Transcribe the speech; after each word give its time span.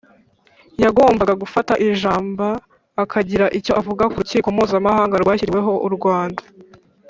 yagombaga 0.83 1.33
gufata 1.41 1.73
ijamba 1.87 2.47
akagira 3.03 3.45
icyo 3.57 3.73
avuga 3.79 4.03
ku 4.11 4.17
rukiko 4.21 4.47
mpuzamahanga 4.55 5.15
rwashyiriweho 5.23 5.73
u 5.87 5.89
rwanda. 5.95 6.41